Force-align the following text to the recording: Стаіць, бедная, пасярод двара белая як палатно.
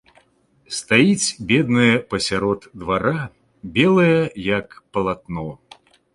Стаіць, 0.77 1.33
бедная, 1.51 1.93
пасярод 2.13 2.65
двара 2.85 3.15
белая 3.77 4.19
як 4.49 4.67
палатно. 4.97 5.49